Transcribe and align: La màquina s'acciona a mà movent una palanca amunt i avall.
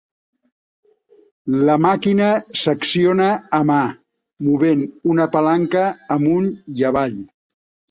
La 1.67 1.75
màquina 1.85 2.29
s'acciona 2.61 3.29
a 3.59 3.61
mà 3.73 3.79
movent 4.49 4.83
una 5.15 5.31
palanca 5.39 5.87
amunt 6.19 6.51
i 6.81 6.91
avall. 6.93 7.25